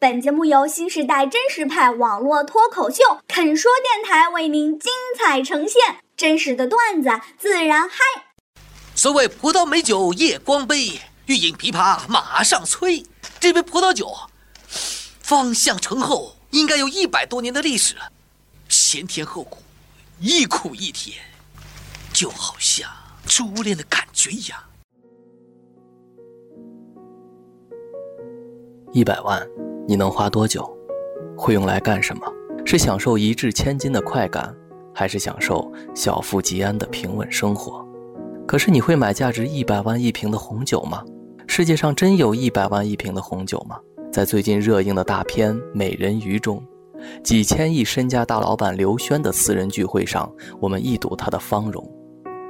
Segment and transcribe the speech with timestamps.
[0.00, 7.98] 本节目由新时代真实派网络脱口秀肯说电台为您精彩呈现，真实的段子自然嗨。
[8.94, 13.04] 所谓葡萄美酒夜光杯，欲饮琵琶马上催。
[13.40, 14.14] 这杯葡萄酒
[15.18, 18.12] 方向醇厚，应该有一百多年的历史了，
[18.68, 19.64] 先甜后苦，
[20.20, 21.18] 一苦一甜，
[22.12, 22.88] 就好像
[23.26, 24.62] 初恋的感觉一样。
[28.92, 29.44] 一百万。
[29.88, 30.70] 你能花多久？
[31.34, 32.30] 会用来干什么？
[32.66, 34.54] 是享受一掷千金的快感，
[34.94, 37.82] 还是享受小富即安的平稳生活？
[38.46, 41.02] 可是你会买价值一百万一瓶的红酒吗？
[41.46, 43.78] 世界上真有一百万一瓶的红酒吗？
[44.12, 46.62] 在最近热映的大片《美人鱼》中，
[47.24, 51.82] 几千亿身家大老板刘轩的私人聚会上，我们一睹他的芳容。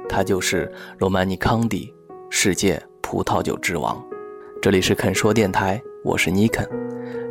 [0.09, 1.89] 他就是罗曼尼康帝，
[2.29, 3.97] 世界葡萄酒之王。
[4.61, 6.67] 这里是肯说电台，我是尼肯。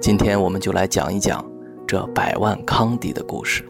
[0.00, 1.45] 今天我们就来讲一讲
[1.87, 3.64] 这百万康迪的故事。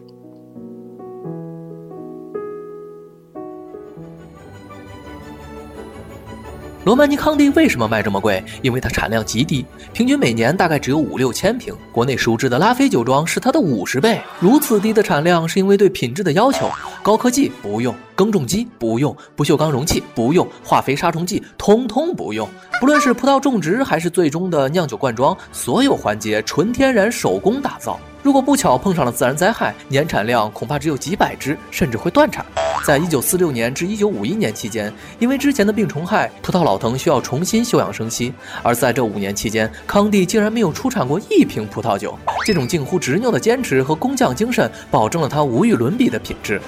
[6.85, 8.41] 罗曼尼康帝为什么卖这么贵？
[8.61, 11.75] 因为它产量极低，平均每年大概只有五六千瓶。
[11.91, 14.21] 国内熟知的拉菲酒庄是它的五十倍。
[14.39, 16.69] 如此低的产量，是因为对品质的要求。
[17.03, 22.47] 高科技不用，耕种机不用，不锈钢容器不用，化肥杀虫剂通通不用。
[22.79, 27.99] 不论是葡萄种植还是最终的酿酒灌装，所有环节纯天然手工打造。
[28.23, 32.45] 如果不巧碰上了自然灾害，年产量恐怕只有几百只，甚至会断产。
[32.85, 38.33] 在一九四六年至一九五一年期间，因为之前的病虫害，葡萄老藤需要重新休养生息。
[38.63, 42.17] 而在这五年期间，康帝竟然没有出产过一瓶葡萄酒。
[42.45, 46.59] 这种近乎执拗的坚持和工匠精神，保证了他无与伦比的品质。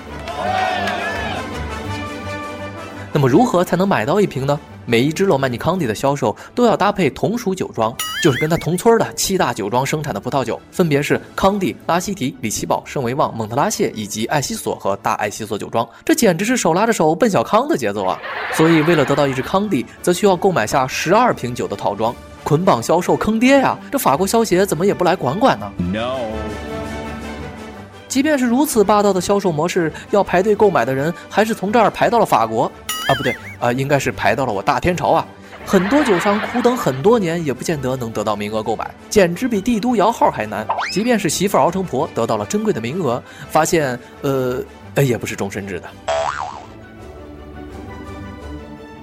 [3.11, 4.59] 那么，如何才能买到一瓶呢？
[4.85, 15.87] 每一支罗曼尼康帝的销售都要搭配同属酒庄，就是跟他同村的七大酒庄生产的葡萄酒，分别是康帝、拉希提、里奇堡、圣维旺、蒙特拉谢以及艾希索和大艾希索酒庄。
[16.03, 18.19] 这简直是手拉着手奔小康的节奏啊！
[18.53, 22.13] 所以，为了得到一支康帝，则需要购买下十二瓶酒的套装，
[22.43, 23.77] 捆绑销售坑爹呀！
[23.91, 26.17] 这法国消协怎么也不来管管呢？No。
[28.07, 32.69] 即便是如此霸道的销售模式，要排队购买的人还是从这儿排到了法国。
[33.11, 35.27] 啊，不对，啊，应该是排到了我大天朝啊！
[35.65, 40.65] 很多酒商苦等很多年，也不见得能得到名额购买，简直比帝都摇号还难。
[40.93, 44.63] 即便是媳妇熬成婆，得到了珍贵的名额，发现，呃，
[45.03, 45.89] 也不是终身制的。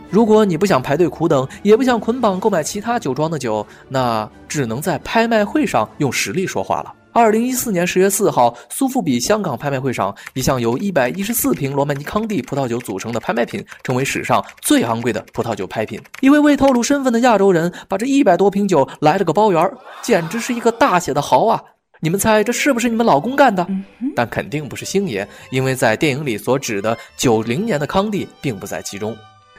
[0.09, 6.95] 如果你不想排队苦等，也不想捆绑购买其他酒庄的酒，那只能在拍卖会上用实力说话了。
[7.19, 16.01] 二零一四年十月四号，苏富比香港拍卖会上，一项由一百一十四瓶罗曼尼康帝葡萄酒组成的拍卖品，成为史上最昂贵的葡萄酒拍品。
[16.21, 21.61] 一位未透露身份的亚洲人把这一百多瓶酒来了个包圆儿，简直是一个大写的豪啊！
[22.01, 23.67] 你们猜这是不是你们老公干的？
[24.15, 29.17] 但肯定不是星爷，因为在电影里所指的九零年的康帝并不在其中。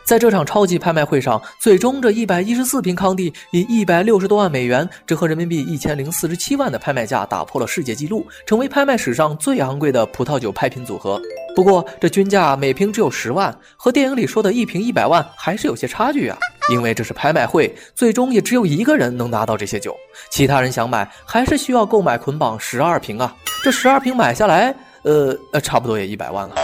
[0.10, 11.22] 在这场超级拍卖会上，最终这一百一十四瓶康帝以一百六十多万美元，折合人民币一千零四十七万的拍卖价打破了世界纪录，成为拍卖史上最昂贵的葡萄酒拍品组合。
[11.56, 16.36] 不过，这均价每瓶只有十万，和电影里说的一瓶一百万还是有些差距啊。
[16.72, 19.96] 因为这是拍卖会，最终也只有一个人能拿到这些酒，
[20.32, 23.36] 其他人想买还是需要购买捆绑十二瓶啊。
[23.64, 26.56] 这十二瓶买下来，呃呃，差不多也一百万了。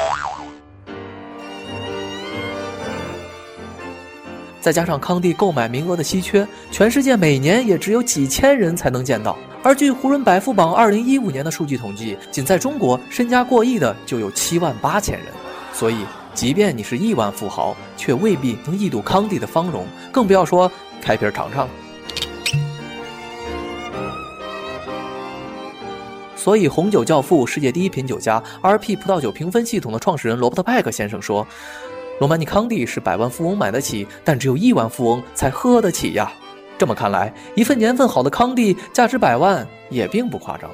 [4.65, 9.37] 再加上康帝购买名额的稀缺，全世界每年也只有几千人才能见到。
[9.61, 15.27] 而据胡润百富榜二零一五年的数据统计，仅在中国身家过亿的就有七万八千人。
[15.71, 15.97] 所以，
[16.33, 21.69] 即便你是亿万富豪，却未必能一睹康帝的芳容，更不要说开瓶尝尝。
[26.35, 31.45] 所以，红酒教父、世界第一品酒家 RP 葡萄酒评分系统的创始人罗伯特派克先生说。
[32.19, 36.31] 罗曼尼康帝是百万富翁买得起，但只有亿万富翁才喝得起呀。
[36.77, 40.69] 这么看来，一份年份好的康帝价值百万也并不夸张。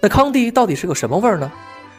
[0.00, 1.50] 那康帝到底是个什么味儿呢？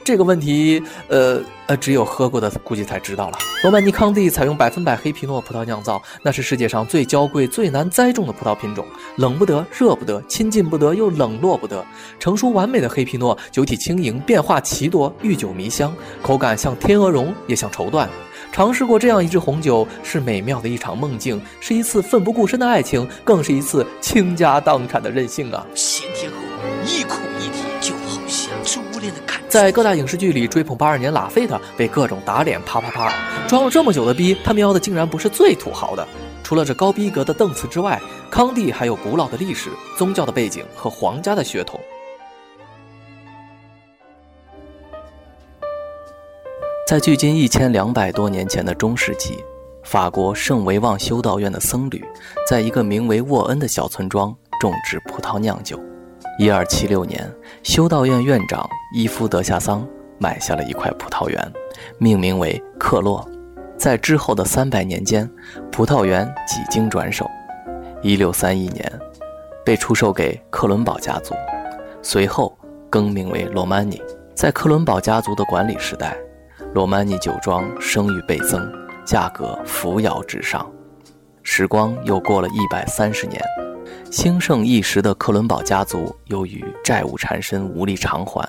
[0.05, 3.39] 这个问题，呃呃，只有喝过的估计才知道了。
[3.63, 8.85] 罗曼尼康帝采用百分百黑皮诺葡萄酿造，那是世界上最娇贵、最难栽种的葡萄品种，
[9.17, 11.83] 冷不得，热不得，亲近不得，又冷落不得。
[12.19, 15.91] 成熟完美的黑皮诺，酒体轻盈，变化奇多，遇酒迷香，
[16.21, 18.07] 口感像天鹅绒，也像绸缎。
[18.51, 25.65] 尝试过这样一支红酒，是美妙的一场梦境，是一次奋不顾身的爱情，更是一次倾家荡产的任性啊！
[29.55, 33.47] 在各大影视剧里追捧八二年拉菲的，被各种打脸，啪啪啪。
[33.47, 36.05] 装了这么久的逼，他喵的竟然不是最土豪的。
[36.43, 37.97] 除了这高逼格的邓祠之外，
[38.29, 41.79] 康帝还有古老的历史、宗教的背景和皇家的血统。
[46.85, 49.41] 在距今一千两百多年前的中世纪，
[49.85, 52.03] 法国圣维旺修道院的僧侣
[52.45, 55.79] 在一个名为沃恩的小村庄种植葡萄酿酒。
[56.37, 57.33] 一二七六年，
[57.63, 59.87] 修道院院长伊夫德夏桑
[60.19, 61.53] 买下了一块葡萄园，
[61.97, 63.25] 命名为克洛。
[63.77, 65.29] 在之后的三百年间，
[65.71, 67.25] 葡萄园几经转手。
[68.01, 68.91] 一六三一年，
[69.63, 71.33] 被出售给克伦堡家族，
[72.01, 72.57] 随后
[72.89, 74.01] 更名为罗曼尼。
[74.33, 76.17] 在克伦堡家族的管理时代。
[76.73, 78.69] 罗曼尼酒庄声誉倍增，
[79.05, 80.69] 价格扶摇直上。
[81.47, 83.39] 时光又过了一百三十年，
[84.11, 88.45] 兴盛一时的克伦堡家族由于债务缠身，无力偿还，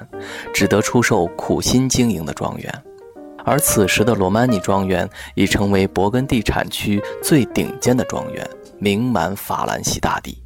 [0.52, 2.82] 只得出售苦心经营的庄园。
[3.44, 8.48] 而此时的罗曼尼庄园已成为勃艮第产区最顶尖的庄园，
[8.78, 10.42] 名满法兰西大地。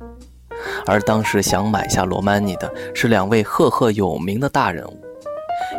[0.84, 5.00] 而当时想买下罗曼尼的是两位赫赫有名的大人物。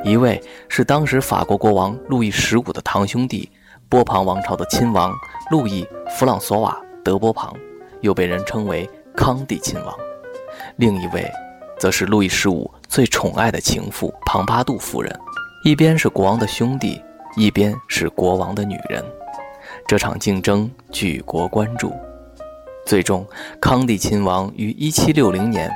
[0.06, 3.52] 一位是当时法国国王路易十五的堂兄弟，
[3.92, 5.14] 波旁王朝的亲王
[5.50, 5.86] 路易
[6.18, 7.54] 弗朗索瓦德波旁，
[8.00, 9.94] 又被人称为康帝亲王；
[10.78, 11.30] 另一位，
[11.78, 15.14] 则是路易十五最宠爱的情妇庞巴杜夫人。
[15.66, 17.04] 一边是国王的兄弟，
[17.36, 19.04] 一边是国王的女人，
[19.86, 21.92] 这场竞争举国关注。
[22.86, 23.28] 最终，
[23.60, 25.70] 康帝亲王于1760年，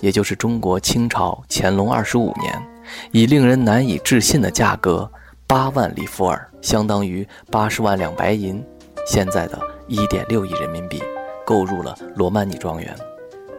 [0.00, 2.62] 也就是中国清朝乾隆二十五年。
[3.10, 5.10] 以令人难以置信的价格，
[5.52, 8.64] 八万里弗尔，相当于八十万两白银，
[9.06, 11.02] 现在的一点六亿人民币，
[11.44, 12.96] 购入了罗曼尼庄园。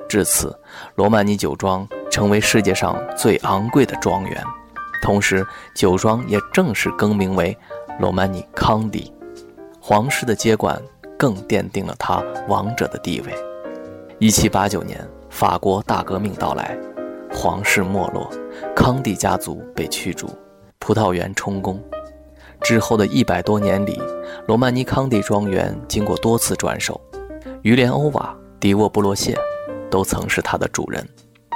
[0.10, 0.58] 至此，
[0.96, 4.44] 罗曼尼酒庄成为世界上最昂贵的庄园，
[5.04, 5.46] 同时
[5.76, 7.56] 酒庄也正式更名为
[8.00, 9.14] 罗曼尼康帝。
[9.80, 10.82] 皇室的接管
[11.16, 13.32] 更奠定了他王者的地位。
[14.18, 16.76] 一七八九年，法国大革命到来。
[17.32, 18.28] 皇室没落，
[18.76, 20.28] 康帝家族被驱逐，
[20.84, 21.82] 葡萄园充公。
[22.62, 23.98] 之后的一百多年里，
[24.50, 27.00] 罗曼尼康帝庄园经过多次转手，
[27.62, 29.34] 于连欧瓦、迪沃布洛谢
[29.90, 31.08] 都曾是他的主人。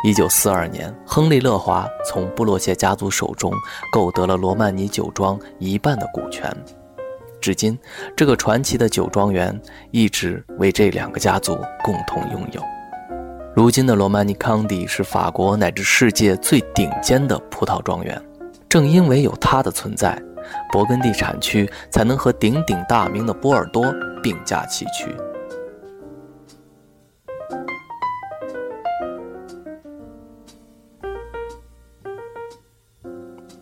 [0.02, 3.52] 一九四二年，亨利勒华从布洛谢家族手中
[3.92, 6.50] 购得了罗曼尼酒庄一半的股权。
[7.42, 7.78] 至今，
[8.16, 9.60] 这个传奇的酒庄园
[9.92, 12.62] 一直为这两个家族共同拥有。
[13.54, 18.22] 如今的罗曼尼康帝是法国乃至世界最顶尖的葡萄庄园，
[18.70, 20.22] 正因为有它的存在，
[20.72, 25.16] 勃艮第产区才能和鼎鼎大名的波尔多并驾齐驱。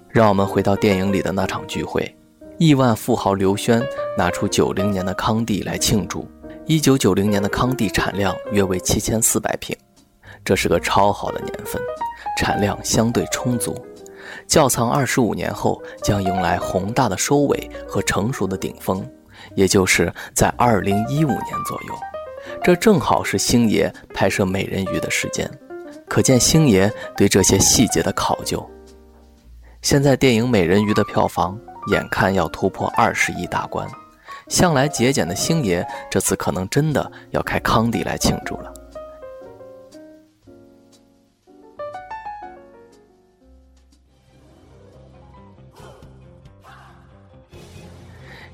[0.10, 2.16] 让我们回到电影里的那场聚会，
[2.58, 3.86] 亿万富豪刘轩
[4.18, 6.26] 拿出九零年的康帝来庆祝。
[6.66, 9.78] 一九九零年的康帝产量约为七千四百瓶。
[10.44, 11.82] 这是个超好的年份，
[12.40, 13.76] 产量相对充足。
[14.48, 19.06] 窖藏二十五年后，将迎来宏大的收尾和成熟的顶峰，
[19.56, 21.94] 也就是在二零一五年左右。
[22.64, 25.50] 这正好是星爷拍摄《美人鱼》的时间，
[26.08, 28.64] 可见星爷对这些细节的考究。
[29.82, 31.60] 现在电影《美人鱼》的票房
[31.92, 33.88] 眼看要突破二十亿大关，
[34.48, 38.72] 向来节俭的星爷这次可能真的要开康帝来庆祝了。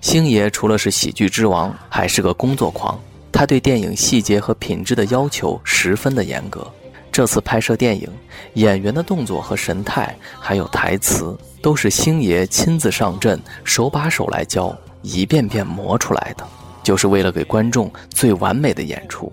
[0.02, 3.00] 星爷除了是喜剧之王，还是个工作狂。
[3.32, 6.70] 他对电影细节和品质的要求十分的严格。
[7.12, 8.10] 这次拍摄电影，
[8.56, 16.46] 演员的动作和神态，还有台词，都是星爷亲自上阵，手把手来教，一遍遍磨出来的，
[16.82, 19.32] 就是为了给观众最完美的演出。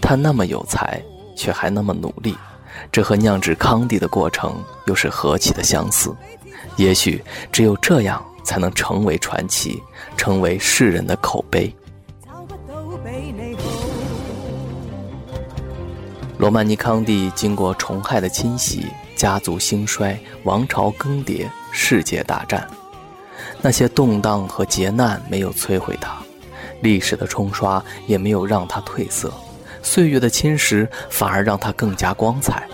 [0.00, 1.02] 他那么有才，
[1.34, 2.36] 却还那么努力，
[2.92, 6.14] 这和酿制康帝的过程又是何其的相似。
[6.76, 8.24] 也许只有这样。
[8.42, 9.82] 才能成为传奇，
[10.16, 11.74] 成为世人的口碑。
[16.38, 22.68] 罗曼尼康帝经过虫害的侵袭，家族兴衰，王朝更迭，世界大战，
[23.60, 26.20] 那些动荡和劫难没有摧毁他，
[26.80, 29.32] 历史的冲刷也没有让他褪色，
[29.82, 32.66] 岁月的侵蚀反而让他更加光彩。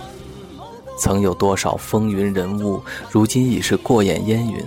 [0.98, 4.64] 曾有多少风云人物，如今已是过眼烟云。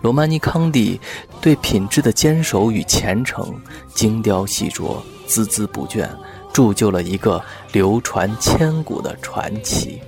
[0.00, 1.00] 罗曼尼康帝
[1.40, 3.54] 对品质的坚守与虔诚，
[3.94, 4.96] 精雕细琢，
[5.28, 6.08] 孜孜不倦，
[6.52, 10.00] 铸就了一个流传千古的传奇。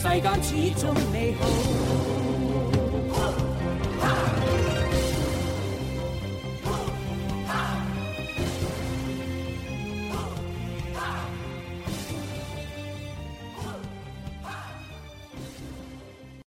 [0.00, 2.07] 世间始终美好。